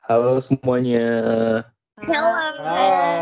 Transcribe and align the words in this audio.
Halo 0.00 0.40
semuanya. 0.40 1.04
Halo. 2.00 2.32
Ah. 2.64 3.20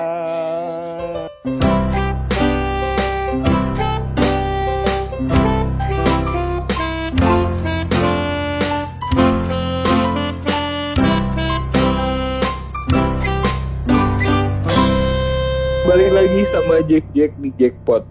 Balik 15.82 16.14
lagi 16.14 16.46
sama 16.46 16.78
Jack 16.86 17.10
Jack 17.10 17.34
di 17.42 17.50
Jackpot. 17.58 18.06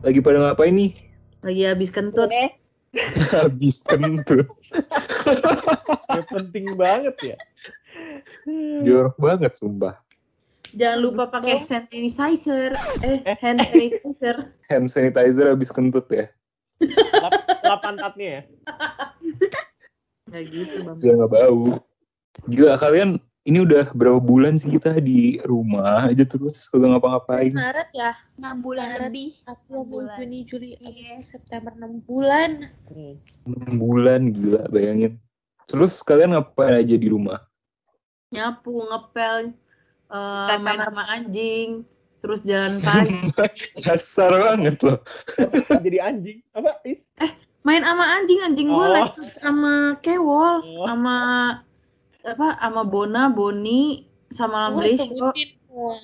Lagi 0.00 0.24
pada 0.24 0.40
ngapain 0.40 0.72
nih? 0.72 0.96
Lagi 1.44 1.62
habis 1.68 1.92
kentut. 1.92 2.32
Habis 3.34 3.84
kentut. 3.84 4.48
Ya, 6.10 6.22
penting 6.28 6.66
banget 6.76 7.16
ya. 7.24 7.36
Jorok 8.82 9.16
banget 9.16 9.52
sumpah. 9.56 9.98
Jangan 10.74 10.98
lupa 11.00 11.22
pakai 11.30 11.62
sanitizer. 11.62 12.74
Eh, 13.00 13.22
hand 13.38 13.62
sanitizer. 13.62 14.36
Hand 14.70 14.90
sanitizer 14.90 15.54
habis 15.54 15.70
kentut 15.70 16.10
ya. 16.10 16.26
Lap, 17.22 17.32
lap 17.62 17.80
pantatnya 17.80 18.26
ya. 18.26 18.42
Gak 20.34 20.44
gitu, 20.50 20.76
Bang. 20.82 20.98
Biar 20.98 21.14
nggak 21.14 21.30
bau. 21.30 21.78
Gila 22.50 22.74
kalian 22.74 23.22
ini 23.44 23.60
udah 23.62 23.92
berapa 23.94 24.18
bulan 24.18 24.58
sih 24.58 24.72
kita 24.72 24.98
di 24.98 25.38
rumah 25.46 26.08
aja 26.10 26.24
terus 26.26 26.66
kagak 26.66 26.96
ngapa-ngapain. 26.96 27.52
Maret 27.54 27.90
ya, 27.94 28.10
6 28.34 28.64
bulan 28.64 28.86
Maret. 28.88 29.02
lebih. 29.06 29.28
April, 29.46 29.80
Mei, 29.84 29.90
bulan. 29.92 30.16
Juni, 30.18 30.38
Juli, 30.42 30.70
Iya. 30.74 30.88
Agustus, 30.90 31.26
September 31.30 31.72
6 31.78 32.02
bulan. 32.02 32.50
Hmm. 32.90 33.14
6 33.46 33.78
bulan 33.78 34.20
gila 34.34 34.62
bayangin. 34.72 35.20
Terus 35.64 36.00
kalian 36.00 36.32
ngapain 36.32 36.76
aja 36.76 36.94
di 36.94 37.08
rumah? 37.08 37.40
Nyapu, 38.30 38.84
ngepel, 38.84 39.54
eh, 40.10 40.58
main 40.58 40.80
sama 40.82 41.02
anjing, 41.08 41.86
terus 42.18 42.42
jalan 42.42 42.80
pagi. 42.80 43.14
Dasar 43.80 44.32
banget 44.44 44.76
loh. 44.82 44.98
Jadi 45.84 45.98
anjing. 45.98 46.38
Apa? 46.52 46.82
Ih, 46.84 46.98
main 47.62 47.80
sama 47.80 48.04
anjing, 48.18 48.40
anjing 48.42 48.68
gue 48.68 48.76
Oh. 48.80 48.92
Lexus 48.92 49.30
sama 49.38 49.96
Kewol, 50.00 50.60
Oh. 50.62 50.84
sama 50.84 51.16
apa 52.24 52.56
sama 52.58 52.82
Bona, 52.82 53.28
Boni, 53.28 54.08
sama 54.28 54.72
Gue 54.72 54.88
Lamblesio. 54.90 55.04
sebutin 55.06 55.50
semua. 55.54 55.94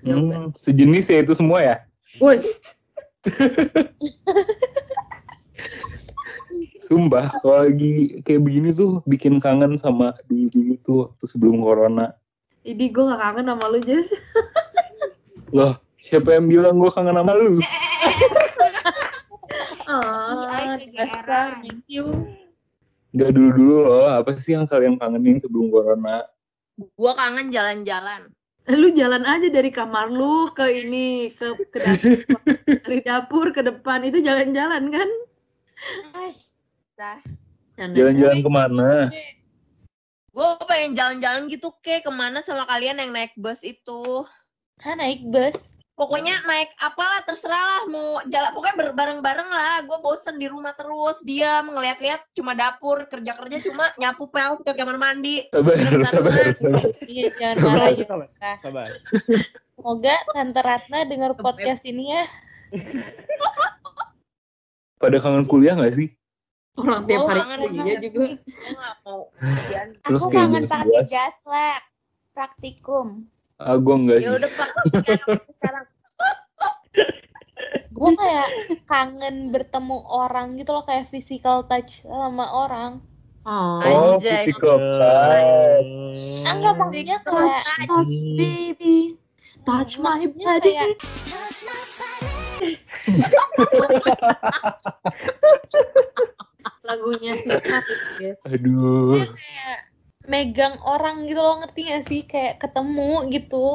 Hmm, 0.00 0.48
sejenis 0.52 1.06
ya 1.08 1.20
itu 1.20 1.36
semua 1.36 1.60
ya? 1.60 1.76
Woi, 2.18 2.40
Sumpah, 6.90 7.30
kalau 7.38 7.70
lagi 7.70 8.18
kayak 8.26 8.42
begini 8.42 8.74
tuh 8.74 8.98
bikin 9.06 9.38
kangen 9.38 9.78
sama 9.78 10.10
dulu-dulu 10.26 10.74
tuh 10.82 10.96
waktu 11.06 11.24
sebelum 11.30 11.62
corona. 11.62 12.10
ini 12.60 12.90
gue 12.90 13.06
gak 13.06 13.22
kangen 13.22 13.46
sama 13.46 13.64
lu, 13.70 13.78
Jess. 13.78 14.10
Loh, 15.56 15.78
siapa 16.02 16.34
yang 16.34 16.50
bilang 16.50 16.82
gue 16.82 16.90
kangen 16.90 17.14
sama 17.14 17.32
lu? 17.38 17.62
Ah, 19.90 20.78
Iya, 20.78 20.86
dasar, 20.94 21.26
kegeeran. 21.26 21.50
thank 21.66 21.82
you. 21.90 22.06
Gak 23.10 23.34
dulu-dulu 23.34 23.76
loh, 23.82 24.06
apa 24.06 24.38
sih 24.38 24.54
yang 24.54 24.70
kalian 24.70 24.94
kangenin 24.94 25.42
sebelum 25.42 25.66
corona? 25.66 26.22
Gua 26.94 27.18
kangen 27.18 27.50
jalan-jalan. 27.50 28.30
Lu 28.70 28.94
jalan 28.94 29.26
aja 29.26 29.50
dari 29.50 29.74
kamar 29.74 30.06
lu 30.06 30.46
ke 30.54 30.62
ini, 30.86 31.34
ke, 31.34 31.58
ke 31.74 31.78
dapur. 31.82 32.38
dari 32.86 33.00
dapur 33.02 33.46
ke 33.50 33.66
depan, 33.66 34.06
itu 34.06 34.22
jalan-jalan 34.22 34.94
kan? 34.94 35.08
Canda. 37.00 37.96
Jalan-jalan 37.96 38.38
ke 38.44 38.50
mana? 38.52 38.90
Gue 40.36 40.50
pengen 40.68 40.92
jalan-jalan 40.92 41.48
gitu 41.48 41.72
ke 41.80 42.04
ke 42.04 42.12
mana 42.12 42.44
sama 42.44 42.68
kalian 42.68 43.00
yang 43.00 43.10
naik 43.16 43.32
bus 43.40 43.64
itu. 43.64 44.28
Hah, 44.84 44.94
naik 45.00 45.24
bus. 45.32 45.72
Pokoknya 45.96 46.32
naik 46.48 46.72
apalah 46.80 47.20
terserah 47.28 47.60
lah 47.60 47.82
mau 47.92 48.24
jalan 48.28 48.56
pokoknya 48.56 48.76
ber- 48.76 48.96
bareng-bareng 48.96 49.48
lah. 49.48 49.84
Gue 49.88 49.96
bosen 50.04 50.36
di 50.36 50.48
rumah 50.48 50.76
terus 50.76 51.24
diam 51.24 51.72
ngeliat-liat 51.72 52.20
cuma 52.36 52.52
dapur 52.52 53.04
kerja-kerja 53.08 53.64
cuma 53.64 53.92
nyapu 53.96 54.28
pel 54.28 54.60
ke 54.60 54.72
kamar 54.76 54.96
mandi. 55.00 55.44
Sabar, 55.52 55.76
sabar, 56.04 56.36
sabar. 56.52 56.84
Iya, 57.04 57.26
jangan 57.36 57.56
Sabar. 57.56 57.72
marah 57.76 57.90
ya. 57.92 58.04
sabar. 58.08 58.28
Sabar. 58.60 58.88
Semoga 59.76 60.16
Tante 60.36 60.60
Ratna 60.60 60.98
dengar 61.08 61.32
podcast 61.36 61.84
ini 61.88 62.12
ya. 62.12 62.24
Pada 65.00 65.16
kangen 65.16 65.48
kuliah 65.48 65.76
gak 65.76 65.96
sih? 65.96 66.19
Orang 66.80 67.00
tiap 67.04 67.20
hari 67.24 67.40
kuliah 67.68 67.96
juga. 68.00 68.24
Terus 70.00 70.20
Aku 70.20 70.28
kangen 70.30 70.64
pakai 70.64 71.04
11. 71.04 71.06
jas 71.06 71.36
lab 71.44 71.80
praktikum. 72.32 73.06
Ah, 73.56 73.76
gue 73.76 73.94
enggak 73.94 74.18
Ya 74.18 74.24
sih. 74.24 74.32
udah 74.40 74.50
pak 74.50 74.68
sekarang 75.56 75.84
Gue 77.90 78.10
kayak 78.14 78.48
kangen 78.86 79.50
bertemu 79.50 79.96
orang 80.06 80.56
gitu 80.56 80.70
loh, 80.72 80.82
kayak 80.82 81.06
physical 81.06 81.62
touch 81.62 82.02
sama 82.02 82.46
orang. 82.48 82.98
Oh, 83.42 83.80
Oh, 83.80 84.16
Anjay. 84.16 84.46
physical 84.46 84.76
touch. 84.96 86.20
Enggak, 86.46 86.72
maksudnya 86.76 87.18
kayak 87.20 87.62
baby, 88.32 89.16
touch 89.62 89.96
my 89.96 90.24
body. 90.24 90.72
kayak 90.72 90.88
Lagunya 96.90 97.32
sih, 97.36 97.50
yes. 98.18 98.42
Aduh. 98.44 99.14
maksudnya 99.14 99.30
kayak 99.32 99.78
megang 100.26 100.74
orang 100.82 101.24
gitu 101.24 101.38
loh, 101.38 101.56
ngerti 101.58 101.80
gak 101.86 102.04
sih? 102.04 102.20
Kayak 102.22 102.58
ketemu 102.58 103.30
gitu. 103.30 103.66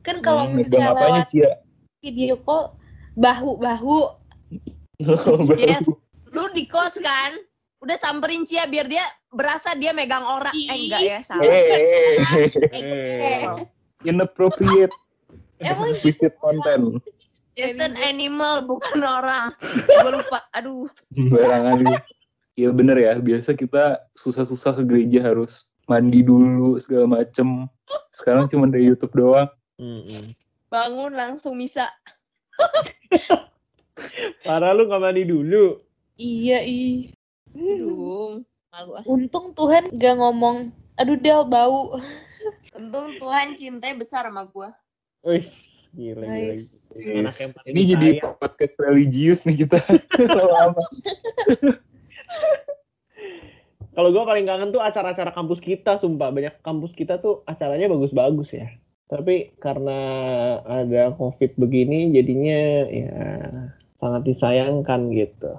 Kan 0.00 0.20
kalau 0.20 0.44
Hmm, 0.46 0.56
misalnya 0.58 0.90
apanya 0.90 1.12
lewat 1.18 1.28
Cia? 1.28 1.52
video 1.98 2.36
call 2.38 2.72
bahu-bahu 3.14 4.12
Baru. 5.44 5.54
Yes. 5.54 5.84
lu 6.26 6.44
di 6.50 6.64
kos 6.64 6.96
kan 6.96 7.32
udah 7.78 7.96
samperin 7.96 8.42
Cia 8.42 8.64
biar 8.64 8.84
dia 8.84 9.00
berasa 9.28 9.72
dia 9.72 9.90
megang 9.90 10.22
orang 10.22 10.52
eh 10.52 10.76
enggak 10.82 11.00
ya 11.00 11.18
salah 11.20 11.44
Eh, 11.44 12.50
Eh. 12.70 13.44
inappropriate. 14.02 14.92
Emang 15.56 15.88
Explicit 15.88 16.34
content. 16.36 16.98
just 17.52 17.78
an 17.78 17.94
animal 17.96 18.60
bukan 18.62 18.98
orang 19.00 19.54
gue 19.62 20.10
lupa 20.12 20.42
aduh 20.50 20.90
Sembarangan 21.08 21.86
Iya 22.54 22.70
bener 22.70 22.96
ya, 22.98 23.18
biasa 23.18 23.58
kita 23.58 24.06
susah-susah 24.14 24.78
ke 24.78 24.82
gereja 24.86 25.26
harus 25.26 25.66
mandi 25.90 26.22
dulu 26.22 26.78
segala 26.78 27.20
macem. 27.22 27.66
Sekarang 28.14 28.46
cuma 28.46 28.70
dari 28.70 28.86
YouTube 28.88 29.14
doang. 29.14 29.50
Bangun 30.70 31.12
langsung 31.14 31.58
bisa 31.58 31.90
Parah 34.44 34.74
lu 34.74 34.86
gak 34.86 35.02
mandi 35.02 35.24
dulu. 35.26 35.80
iya 36.14 36.62
ih 36.62 37.10
aduh 37.54 38.42
malu 38.70 38.90
ah. 38.98 39.02
untung 39.06 39.50
Tuhan 39.54 39.90
gak 39.94 40.14
ngomong 40.18 40.70
aduh 40.94 41.18
Del 41.18 41.42
bau 41.46 41.98
untung 42.78 43.18
Tuhan 43.18 43.58
cintai 43.58 43.98
besar 43.98 44.26
sama 44.26 44.46
gue 44.46 44.70
Wih, 45.24 45.46
gila, 45.96 46.22
gila. 46.22 47.32
yang 47.32 47.52
paling 47.56 47.72
Ini 47.72 47.80
jadi 47.96 48.08
podcast 48.36 48.76
religius 48.76 49.48
nih 49.48 49.64
kita. 49.64 49.80
Kalau 53.94 54.10
gue 54.10 54.24
paling 54.26 54.42
kangen 54.42 54.74
tuh 54.74 54.82
acara-acara 54.82 55.30
kampus 55.30 55.62
kita, 55.62 56.02
sumpah. 56.02 56.34
Banyak 56.34 56.58
kampus 56.66 56.90
kita 56.98 57.22
tuh 57.22 57.46
acaranya 57.46 57.86
bagus-bagus 57.86 58.50
ya. 58.50 58.66
Tapi 59.06 59.54
karena 59.62 60.00
ada 60.66 61.14
COVID 61.14 61.54
begini, 61.54 62.10
jadinya 62.10 62.90
ya 62.90 63.22
sangat 64.02 64.22
disayangkan 64.26 65.14
gitu. 65.14 65.54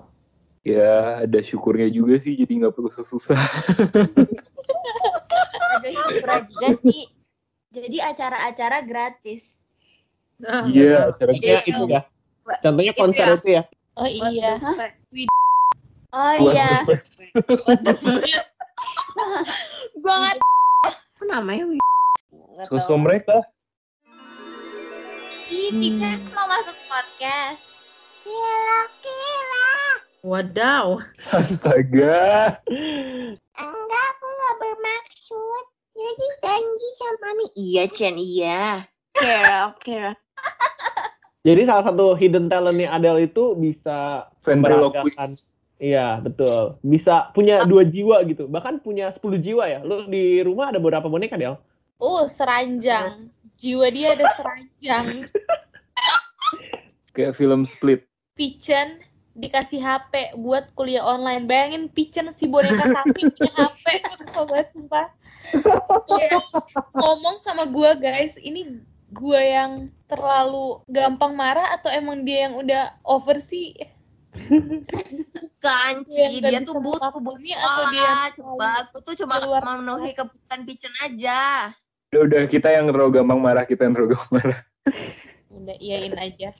ya 0.65 1.21
ada 1.21 1.39
syukurnya 1.45 1.85
juga 1.93 2.17
sih, 2.17 2.33
jadi 2.33 2.65
nggak 2.65 2.73
perlu 2.73 2.89
susah. 2.89 3.37
Ada 5.77 5.89
hiburan 5.93 6.41
juga 6.49 6.69
sih. 6.81 7.05
Jadi 7.69 7.97
acara-acara 8.01 8.81
gratis. 8.81 9.61
Iya, 10.41 11.13
acara 11.13 11.31
Contohnya 11.37 11.61
Iya, 11.61 11.69
itu 11.69 11.83
iya. 11.85 12.01
ya. 12.01 12.55
Contohnya 12.65 12.93
konser 12.97 13.27
ya. 13.29 13.35
itu 13.37 13.49
ya. 13.53 13.63
oh 13.95 14.07
iya 14.09 14.59
Oh 16.15 16.35
iya, 16.47 16.79
gue 20.01 20.15
nggak 20.15 20.35
apa 20.39 21.23
namanya. 21.27 21.67
Sosok 22.71 23.03
mereka. 23.03 23.43
Ih, 25.51 25.75
Pixar 25.75 26.15
mau 26.31 26.47
masuk 26.47 26.77
podcast. 26.87 27.59
Kira-kira. 28.23 29.67
Wadaw. 30.23 31.03
Astaga. 31.35 32.55
Enggak, 33.59 34.05
aku 34.15 34.25
nggak 34.25 34.55
bermaksud. 34.55 35.65
Jadi 35.99 36.27
janji 36.39 36.89
sama 36.95 37.27
Mami. 37.27 37.45
Iya, 37.59 37.83
Chen, 37.91 38.15
iya. 38.15 38.87
Kira 39.15 39.59
kira 39.79 40.11
Jadi 41.45 41.61
salah 41.67 41.83
satu 41.87 42.15
hidden 42.19 42.47
talentnya 42.47 42.91
Adele 42.91 43.31
itu 43.31 43.55
bisa 43.55 44.27
memperagakan 44.43 45.03
Ventriloquist. 45.03 45.55
Iya, 45.75 46.23
betul. 46.23 46.79
Bisa 46.79 47.31
punya 47.35 47.67
dua 47.67 47.83
jiwa 47.83 48.23
gitu. 48.23 48.47
Bahkan 48.47 48.79
punya 48.79 49.11
10 49.11 49.43
jiwa 49.43 49.67
ya. 49.67 49.79
Lu 49.83 50.07
di 50.07 50.39
rumah 50.39 50.71
ada 50.71 50.79
berapa 50.79 51.05
boneka, 51.07 51.35
Del? 51.35 51.59
Uh, 51.99 52.27
seranjang. 52.31 53.19
Jiwa 53.59 53.87
dia 53.91 54.15
ada 54.15 54.25
seranjang. 54.39 55.27
Kayak 57.15 57.35
film 57.35 57.67
Split. 57.67 58.07
Pichen 58.35 58.99
dikasih 59.35 59.83
HP 59.83 60.39
buat 60.39 60.71
kuliah 60.79 61.03
online. 61.03 61.47
Bayangin 61.47 61.91
Pichen 61.91 62.31
si 62.31 62.47
boneka 62.47 62.87
sapi 62.87 63.31
punya 63.35 63.51
HP. 63.55 63.85
Gue 63.99 64.17
kesel 64.23 64.43
banget 64.47 64.67
sumpah. 64.71 65.07
Dia 66.07 66.39
ngomong 66.95 67.39
sama 67.43 67.67
gue 67.67 67.91
guys, 67.99 68.39
ini 68.39 68.79
gue 69.11 69.41
yang 69.43 69.87
terlalu 70.09 70.81
gampang 70.89 71.35
marah 71.35 71.75
atau 71.79 71.91
emang 71.91 72.23
dia 72.23 72.49
yang 72.49 72.59
udah 72.59 72.83
over 73.07 73.39
sih? 73.39 73.75
Bukan, 75.65 75.93
Yang 76.13 76.13
Ci. 76.13 76.45
Dia 76.45 76.59
tuh 76.61 76.77
butuh 76.77 77.09
buat 77.17 77.41
memaklumi 77.41 77.51
atau 77.57 77.83
dia 77.89 78.05
sekolah. 78.05 78.29
Coba, 78.37 78.69
aku 78.85 78.97
tuh 79.01 79.13
cuma 79.17 79.35
keluar 79.41 79.61
memenuhi 79.65 80.13
kebutuhan 80.13 80.61
Pichen 80.61 80.93
aja. 81.01 81.73
Udah, 82.13 82.21
udah 82.29 82.41
kita 82.45 82.69
yang 82.69 82.85
terlalu 82.93 83.09
gampang 83.17 83.39
marah, 83.41 83.65
kita 83.65 83.89
yang 83.89 83.97
terlalu 83.97 84.13
gampang 84.13 84.33
marah. 84.37 84.59
Udah 85.49 85.75
iyain 85.81 86.13
aja. 86.21 86.53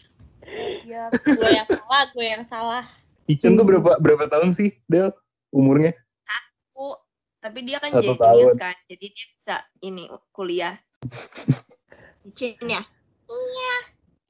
Ya, 0.81 1.03
gue 1.13 1.49
yang 1.53 1.69
salah, 1.69 2.03
gue 2.17 2.25
yang 2.25 2.41
salah. 2.45 2.83
Kitchen 3.29 3.53
tuh 3.53 3.65
berapa 3.65 4.01
berapa 4.01 4.25
tahun 4.25 4.57
sih, 4.57 4.73
Del? 4.89 5.13
Umurnya? 5.53 5.93
Aku, 6.25 6.97
tapi 7.45 7.61
dia 7.61 7.77
kan 7.77 7.93
Satu 7.93 8.17
jenius 8.17 8.17
tahun. 8.17 8.53
kan. 8.57 8.75
Jadi 8.89 9.05
dia 9.13 9.25
bisa 9.29 9.55
ini 9.85 10.09
kuliah. 10.33 10.81
Pichen 12.25 12.57
ya? 12.65 12.81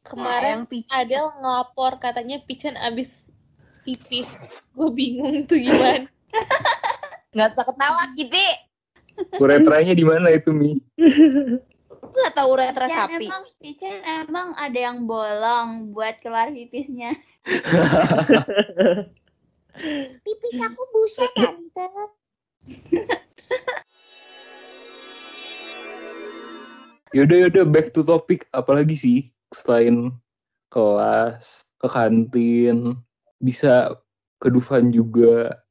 Kemarin 0.04 0.68
Yang 0.68 0.68
Pichen. 0.68 0.96
Adel 1.00 1.26
ngelapor 1.40 1.96
katanya 2.04 2.44
Pichen 2.44 2.76
abis 2.76 3.32
pipis. 3.86 4.30
Gue 4.74 4.90
bingung 4.92 5.46
tuh 5.46 5.62
gimana. 5.62 6.10
Nggak 7.38 7.50
usah 7.54 7.66
ketawa, 7.70 8.04
Kitty. 8.18 8.48
Uretranya 9.40 9.94
di 9.96 10.04
mana 10.04 10.28
itu, 10.34 10.52
Mi? 10.52 10.76
Nggak 12.16 12.34
tahu 12.36 12.48
uretra 12.56 12.88
Pican 12.88 13.10
sapi. 13.12 13.28
emang, 13.28 13.44
emang 14.28 14.48
ada 14.56 14.80
yang 14.80 15.08
bolong 15.08 15.92
buat 15.96 16.20
keluar 16.24 16.52
pipisnya. 16.52 17.16
Pipis 20.24 20.56
aku 20.64 20.82
busa 20.96 21.28
tante. 21.36 21.88
Yaudah, 27.12 27.38
yaudah, 27.48 27.66
back 27.68 27.92
to 27.92 28.04
topic. 28.04 28.48
Apalagi 28.56 28.96
sih 28.96 29.20
selain 29.52 30.16
kelas, 30.72 31.64
ke 31.80 31.88
kantin, 31.88 33.00
bisa 33.40 33.96
ke 34.40 34.48
Dufan 34.52 34.92
juga. 34.92 35.64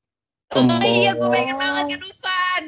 Oh 0.54 0.62
iya, 0.82 1.16
gue 1.16 1.28
pengen 1.30 1.56
banget 1.58 1.96
ke 1.96 1.98
Dufan. 2.02 2.62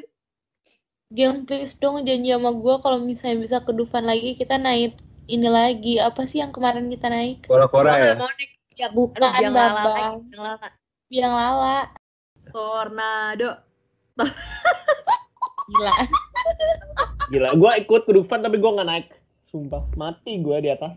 Gang 1.15 1.47
please 1.47 1.79
dong 1.79 2.03
janji 2.03 2.35
sama 2.35 2.51
gue 2.51 2.75
kalau 2.83 2.99
misalnya 2.99 3.39
bisa 3.43 3.57
ke 3.63 3.71
Dufan 3.71 4.11
lagi 4.11 4.35
kita 4.35 4.59
naik 4.59 4.99
ini 5.27 5.49
lagi 5.51 5.99
apa 5.99 6.23
sih 6.27 6.39
yang 6.39 6.55
kemarin 6.55 6.87
kita 6.87 7.11
naik? 7.11 7.47
Kora-kora 7.51 7.99
Gue 7.99 7.99
ya? 7.99 8.05
nggak 8.15 8.19
mau 8.19 8.31
naik. 8.31 8.51
Ya, 8.77 8.89
Bukan, 8.93 9.25
aduh, 9.25 9.33
biang 9.41 9.57
lala 9.57 9.83
lagi, 9.89 10.17
biang 10.29 10.43
lala. 10.45 10.69
Biang 11.09 11.35
lala. 11.35 11.79
Tornado. 12.53 13.51
Gila. 15.67 15.95
Gila, 17.33 17.49
gue 17.57 17.71
ikut 17.83 18.03
ke 18.05 18.13
Dufan 18.15 18.45
tapi 18.45 18.61
gue 18.61 18.71
nggak 18.71 18.89
naik. 18.89 19.07
Sumpah, 19.49 19.83
mati 19.97 20.39
gue 20.39 20.57
di 20.61 20.69
atas. 20.71 20.93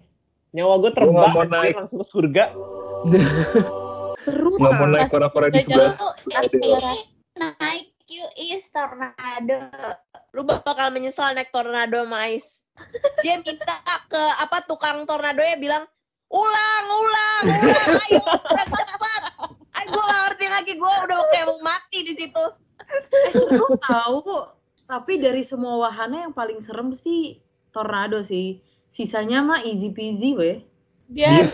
Nyawa 0.52 0.75
gue 0.81 0.92
terbang, 0.92 1.31
mau 1.31 1.45
naik. 1.48 1.74
langsung 1.80 2.04
ke 2.04 2.07
surga. 2.10 2.44
Seru 4.19 4.60
Nggak 4.60 4.74
mau 4.75 4.88
naik 4.92 5.07
kora-kora 5.07 5.48
di 5.48 5.63
sebelah. 5.63 5.95
Naik 7.39 7.95
QIS 8.04 8.74
tornado. 8.75 9.60
Lu 10.36 10.44
bakal 10.44 10.92
menyesal 10.92 11.38
naik 11.38 11.54
tornado 11.56 12.04
sama 12.04 12.27
Ais. 12.27 12.60
Dia 13.24 13.39
minta 13.39 13.75
ke 14.07 14.24
apa 14.39 14.63
tukang 14.68 15.04
tornado 15.04 15.44
ya 15.44 15.60
bilang, 15.60 15.83
ulang, 16.31 16.86
ulang, 16.88 17.44
ulang, 17.60 17.88
ayo, 18.07 18.24
cepat. 18.24 19.24
Ayo, 19.75 19.88
gue 19.92 20.04
gak 20.04 20.21
ngerti 20.24 20.45
lagi, 20.48 20.74
gue 20.80 20.94
udah 21.04 21.18
kayak 21.27 21.45
mau 21.51 21.60
mati 21.60 22.00
di 22.07 22.13
situ. 22.16 22.44
Eh, 23.27 23.33
seru 23.36 23.68
tahu. 23.83 24.48
Tapi 24.89 25.21
dari 25.21 25.44
semua 25.45 25.77
wahana 25.86 26.25
yang 26.25 26.33
paling 26.33 26.63
serem 26.63 26.95
sih 26.95 27.44
tornado 27.75 28.24
sih. 28.25 28.63
Sisanya 28.89 29.45
mah 29.45 29.62
easy 29.68 29.94
peasy 29.94 30.33
weh. 30.33 30.63
Dia 31.12 31.45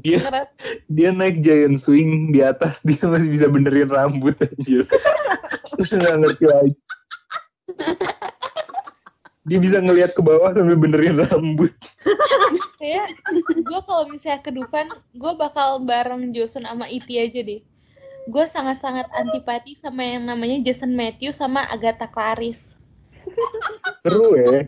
Dia, 0.00 0.24
ngeras 0.24 0.56
dia 0.88 1.12
naik 1.12 1.44
giant 1.44 1.76
swing 1.76 2.32
di 2.32 2.40
atas, 2.40 2.80
dia 2.88 3.04
masih 3.04 3.28
bisa 3.28 3.46
benerin 3.52 3.92
rambut 3.92 4.32
aja. 4.40 4.80
Nggak 5.76 6.16
ngerti 6.24 6.44
lagi. 6.48 6.74
Dia 9.42 9.58
bisa 9.58 9.82
ngelihat 9.82 10.14
ke 10.16 10.22
bawah 10.24 10.54
sambil 10.54 10.78
benerin 10.78 11.20
rambut. 11.20 11.74
kayak 12.78 13.14
gue 13.46 13.80
kalau 13.86 14.06
misalnya 14.10 14.42
ke 14.42 14.50
Dufan 14.54 14.90
gue 15.14 15.32
bakal 15.34 15.82
bareng 15.82 16.30
Johnson 16.30 16.64
sama 16.64 16.86
Iti 16.88 17.18
aja 17.18 17.42
deh. 17.42 17.60
Gue 18.30 18.46
sangat-sangat 18.46 19.10
antipati 19.18 19.74
sama 19.74 20.06
yang 20.06 20.30
namanya 20.30 20.62
Jason 20.62 20.94
Matthews 20.94 21.42
sama 21.42 21.66
Agatha 21.66 22.06
Clarice. 22.06 22.78
Seru 24.06 24.38
ya. 24.38 24.62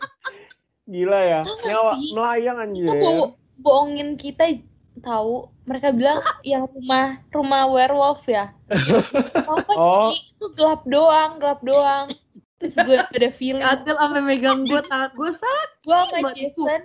Gila 0.84 1.20
ya, 1.22 1.40
nyawa 1.64 1.92
melayang 2.12 2.58
anjir. 2.60 2.84
Itu 2.84 2.92
bo- 3.00 3.34
bohongin 3.62 4.20
kita 4.20 4.52
tahu 5.02 5.50
mereka 5.66 5.90
bilang 5.90 6.22
yang 6.46 6.70
rumah 6.70 7.18
rumah 7.34 7.62
werewolf 7.66 8.28
ya? 8.30 8.54
Apa 9.50 9.72
Oh. 9.74 10.14
Itu 10.14 10.54
gelap 10.54 10.86
doang 10.86 11.42
gelap 11.42 11.60
doang. 11.66 12.06
Terus 12.62 12.74
gue 12.78 12.96
ada 12.96 13.30
feeling. 13.34 13.64
Adel 13.64 13.98
sampai 13.98 14.22
megang 14.22 14.62
gue 14.64 14.80
tangan 14.86 15.10
gue 15.16 15.30
saat 15.34 15.70
gue 15.82 15.98
sama. 16.14 16.30
Jason 16.38 16.82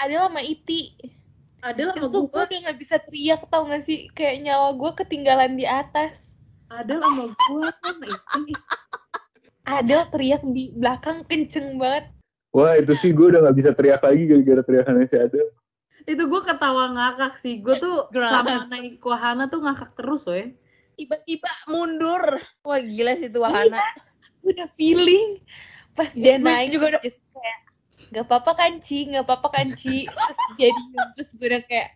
adalah 0.00 0.32
sama 0.32 0.42
Iti 0.42 0.96
Adel 1.62 1.94
itu 1.94 2.10
sama 2.10 2.18
gue 2.18 2.22
gue 2.26 2.42
udah 2.42 2.58
nggak 2.66 2.78
bisa 2.82 2.96
teriak 3.06 3.40
tau 3.46 3.62
gak 3.70 3.84
sih? 3.86 4.10
Kayak 4.18 4.36
nyawa 4.48 4.68
gue 4.74 4.90
ketinggalan 4.98 5.52
di 5.54 5.66
atas. 5.68 6.34
Adel 6.72 6.98
sama 7.04 7.24
gue 7.30 7.66
sama 7.84 8.04
itu 8.08 8.40
Adel 9.62 10.02
teriak 10.10 10.42
di 10.42 10.74
belakang 10.74 11.22
kenceng 11.30 11.78
banget. 11.78 12.10
Wah 12.50 12.74
itu 12.76 12.92
sih 12.98 13.14
gue 13.14 13.30
udah 13.30 13.46
nggak 13.46 13.56
bisa 13.56 13.70
teriak 13.72 14.02
lagi 14.02 14.26
gara-gara 14.26 14.62
teriakannya 14.66 15.06
si 15.06 15.16
Adel. 15.16 15.48
Itu 16.06 16.22
gue 16.26 16.40
ketawa 16.42 16.90
ngakak 16.92 17.34
sih. 17.38 17.62
Gue 17.62 17.78
tuh 17.78 18.10
sama 18.10 18.66
naik 18.66 18.98
wahana 19.02 19.46
tuh 19.46 19.62
ngakak 19.62 19.94
terus 19.94 20.26
weh. 20.26 20.50
Tiba-tiba 20.98 21.50
mundur. 21.70 22.42
Wah 22.66 22.80
gila 22.82 23.14
sih 23.16 23.30
itu 23.30 23.38
wahana. 23.40 23.80
gue 24.42 24.52
udah 24.52 24.70
feeling. 24.70 25.38
Pas 25.94 26.10
dia 26.10 26.40
Gue 26.40 26.48
naik 26.50 26.68
juga 26.74 26.98
Jason 26.98 27.22
kayak 27.32 27.58
gak 28.12 28.24
apa-apa 28.28 28.52
kan 28.58 28.72
Ci? 28.82 29.08
Gak 29.12 29.24
apa-apa 29.24 29.48
kan 29.54 29.66
Ci? 29.78 30.08
Terus 30.08 30.40
jadi 30.58 30.82
terus 31.14 31.28
gue 31.38 31.46
udah 31.48 31.62
kayak 31.68 31.88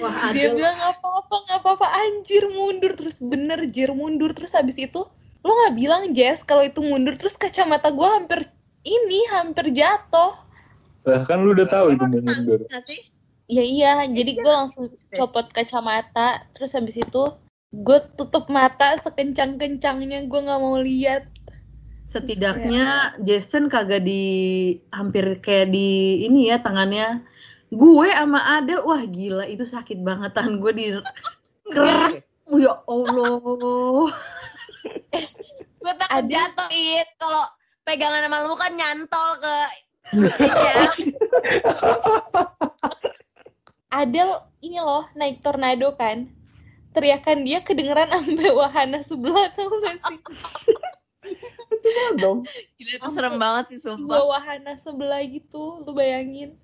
wah 0.00 0.34
dia 0.34 0.50
bilang 0.50 0.74
nggak 0.74 0.92
apa-apa 0.98 1.34
nggak 1.48 1.60
apa-apa. 1.60 1.86
Anjir 1.90 2.44
mundur. 2.54 2.92
Terus 2.94 3.18
bener 3.20 3.66
jir 3.70 3.90
mundur. 3.90 4.30
Terus 4.32 4.54
habis 4.54 4.78
itu 4.78 5.04
lo 5.44 5.52
nggak 5.52 5.76
bilang 5.76 6.02
Jess 6.16 6.40
kalau 6.40 6.64
itu 6.64 6.80
mundur 6.80 7.14
terus 7.20 7.36
kacamata 7.36 7.92
gue 7.92 8.08
hampir 8.08 8.48
ini 8.84 9.28
hampir 9.28 9.68
jatuh. 9.76 10.32
Lah 11.04 11.20
kan 11.28 11.44
lu 11.44 11.52
udah 11.52 11.68
tahu 11.68 11.92
itu 11.92 12.04
mundur. 12.08 12.58
Ya 13.44 13.60
iya 13.60 14.08
jadi 14.08 14.40
gue 14.40 14.52
langsung 14.52 14.88
copot 15.12 15.52
kacamata 15.52 16.48
terus 16.56 16.72
habis 16.72 16.96
itu 16.96 17.28
gue 17.76 17.98
tutup 18.16 18.48
mata 18.48 18.96
sekencang 18.96 19.60
kencangnya 19.60 20.24
gue 20.24 20.40
nggak 20.40 20.60
mau 20.64 20.80
lihat. 20.80 21.28
Setidaknya 22.08 23.16
Jason 23.20 23.68
kagak 23.68 24.08
di 24.08 24.24
hampir 24.96 25.44
kayak 25.44 25.76
di 25.76 26.24
ini 26.24 26.48
ya 26.48 26.64
tangannya. 26.64 27.20
Gue 27.68 28.08
sama 28.08 28.60
Adel 28.60 28.80
wah 28.80 29.04
gila 29.04 29.44
itu 29.44 29.68
sakit 29.68 30.00
bangetan. 30.00 30.56
Gue 30.56 30.72
di 30.72 30.86
kerak 31.68 32.24
ya 32.64 32.80
Allah 32.88 34.12
Gue 35.80 35.92
takut 36.00 36.12
Ada- 36.16 36.30
jatuh, 36.32 36.68
Is. 36.72 37.08
Kalau 37.20 37.44
pegangan 37.84 38.24
sama 38.24 38.38
lu 38.48 38.56
kan 38.56 38.72
nyantol 38.72 39.28
ke 39.40 39.56
ya. 40.68 40.84
Adel 43.94 44.30
ini 44.64 44.80
loh 44.80 45.06
naik 45.14 45.40
tornado 45.44 45.94
kan 45.96 46.28
teriakan 46.94 47.42
dia 47.44 47.60
kedengeran 47.60 48.10
sampai 48.10 48.52
wahana 48.54 49.00
sebelah 49.02 49.50
tau 49.54 49.70
gak 49.82 49.98
sih 50.02 50.18
dong. 52.16 52.46
Gila 52.78 52.92
itu 52.96 53.08
serem 53.12 53.36
banget 53.36 53.64
sih 53.74 53.78
dua 53.82 53.96
sumpah. 53.98 54.22
wahana 54.30 54.72
sebelah 54.78 55.20
gitu 55.26 55.82
lu 55.84 55.92
bayangin 55.92 56.56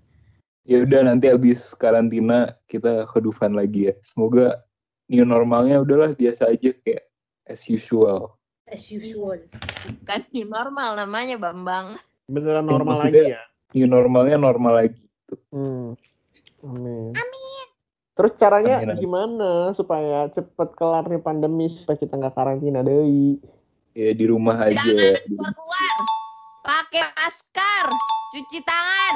Ya 0.69 0.85
udah 0.85 1.03
nanti 1.09 1.27
abis 1.27 1.73
karantina 1.75 2.55
kita 2.71 3.09
ke 3.09 3.19
Dufan 3.19 3.57
lagi 3.57 3.91
ya. 3.91 3.95
Semoga 4.07 4.61
new 5.11 5.27
normalnya 5.27 5.83
udahlah 5.83 6.15
biasa 6.15 6.53
aja 6.53 6.71
kayak 6.85 7.10
as 7.51 7.67
usual. 7.67 8.39
as 8.71 8.87
usual 8.87 9.35
Bukan 9.99 10.21
new 10.31 10.47
normal 10.47 10.95
namanya 10.95 11.35
Bambang. 11.35 11.99
Beneran 12.25 12.63
Ya, 12.63 12.71
normal 12.71 12.95
maksudnya- 12.97 13.27
lagi 13.27 13.35
ya. 13.35 13.43
new 13.75 13.87
normalnya 13.87 14.39
normal 14.39 14.73
lagi. 14.79 15.03
Hmm. 15.51 15.99
Amin. 16.63 17.11
Terus 18.13 18.37
caranya 18.37 18.79
Amin, 18.79 18.93
amin. 18.93 19.01
gimana 19.01 19.51
supaya 19.73 20.29
cepet 20.29 20.69
kelar 20.75 21.09
nih 21.09 21.19
pandemi 21.19 21.67
supaya 21.67 21.97
kita 21.97 22.15
nggak 22.15 22.31
karantina 22.31 22.81
deui? 22.81 23.41
Ya 23.91 24.13
di 24.13 24.25
rumah 24.25 24.55
aja. 24.61 24.77
Jangan 24.77 25.19
keluar-keluar. 25.25 25.97
Pakai 26.61 27.03
masker, 27.11 27.87
cuci 28.31 28.59
tangan. 28.61 29.15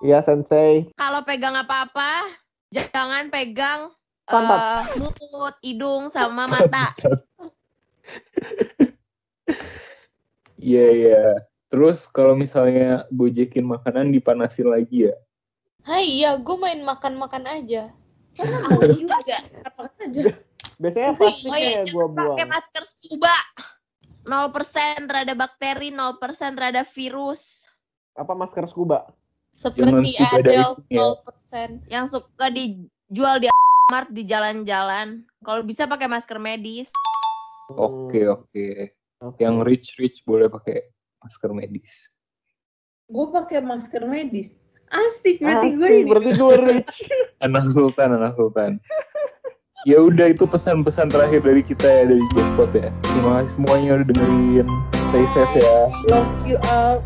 Iya 0.00 0.18
sensei. 0.20 0.92
Kalau 0.94 1.24
pegang 1.24 1.56
apa-apa, 1.56 2.28
jangan 2.68 3.26
pegang 3.26 3.90
Pantat. 4.22 4.92
eh, 4.92 5.00
mulut, 5.00 5.56
hidung, 5.58 6.06
sama 6.06 6.44
mata. 6.44 6.92
Iya 10.62 10.86
iya. 10.94 11.22
Terus 11.74 12.06
kalau 12.06 12.38
misalnya 12.38 13.02
gojekin 13.10 13.66
makanan 13.66 14.14
dipanasin 14.14 14.70
lagi 14.70 15.10
ya. 15.10 15.16
Hai 15.82 16.06
iya, 16.06 16.38
gue 16.38 16.54
main 16.54 16.86
makan-makan 16.86 17.42
aja. 17.50 17.90
Aku 18.38 18.86
juga. 19.02 19.42
Apa 19.66 19.90
aja. 19.98 20.38
Biasanya 20.78 21.18
Oh 21.18 21.58
iya, 21.58 21.82
ya 21.82 21.90
gua 21.90 22.06
buang. 22.06 22.38
Pakai 22.38 22.46
masker 22.46 22.84
scuba. 22.86 23.34
0% 24.22 25.10
terhadap 25.10 25.34
bakteri, 25.34 25.90
0% 25.90 26.54
terhadap 26.54 26.86
virus. 26.94 27.66
Apa 28.14 28.38
masker 28.38 28.70
scuba? 28.70 29.10
Seperti 29.50 30.14
Adele 30.22 30.78
diving 30.78 30.94
ya. 30.94 31.18
0%. 31.26 31.90
Yang 31.90 32.06
suka 32.14 32.46
dijual 32.54 33.42
di 33.42 33.50
Mart 33.90 34.08
di 34.14 34.22
jalan-jalan. 34.22 35.26
Kalau 35.42 35.66
bisa 35.66 35.90
pakai 35.90 36.06
masker 36.06 36.38
medis. 36.38 36.94
Oke 37.70 38.26
Hmm, 38.26 38.34
oke. 38.34 38.66
oke. 39.22 39.38
Yang 39.38 39.56
rich 39.62 39.88
rich 40.02 40.18
boleh 40.26 40.50
pakai 40.50 40.82
masker 41.22 41.50
medis. 41.54 42.10
Gue 43.06 43.30
pakai 43.30 43.62
masker 43.62 44.02
medis. 44.08 44.58
Asik 44.92 45.40
berarti 45.40 45.68
gue 45.78 45.88
ini. 45.88 46.10
berarti 46.10 46.32
gue 46.36 46.56
rich. 46.68 46.96
Anak 47.44 47.64
sultan 47.70 48.18
anak 48.18 48.36
sultan. 48.36 48.76
Ya 49.82 49.98
udah 49.98 50.30
itu 50.30 50.46
pesan-pesan 50.46 51.10
terakhir 51.10 51.42
dari 51.42 51.58
kita 51.58 51.82
ya 51.82 52.02
dari 52.06 52.22
Jackpot 52.38 52.70
ya. 52.70 52.94
Terima 53.02 53.42
kasih 53.42 53.50
semuanya 53.58 53.88
udah 53.98 54.06
dengerin. 54.14 54.66
Stay 55.02 55.26
safe 55.26 55.58
ya. 55.58 55.90
Love 56.06 56.30
you 56.46 56.58
all. 56.62 57.02